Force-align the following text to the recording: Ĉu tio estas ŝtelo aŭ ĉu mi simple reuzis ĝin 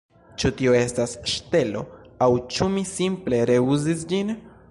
Ĉu 0.43 0.49
tio 0.61 0.71
estas 0.77 1.13
ŝtelo 1.33 1.83
aŭ 2.27 2.31
ĉu 2.55 2.69
mi 2.79 2.85
simple 2.95 3.45
reuzis 3.53 4.07
ĝin 4.15 4.37